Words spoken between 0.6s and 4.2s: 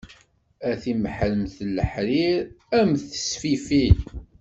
A timeḥremt n leḥrir, a m tesfifin.